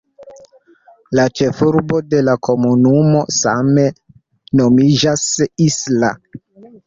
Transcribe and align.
La 1.17 1.25
ĉefurbo 1.39 1.99
de 2.13 2.21
la 2.29 2.33
komunumo 2.47 3.21
same 3.39 3.85
nomiĝas 4.61 5.27
"Isla". 5.69 6.11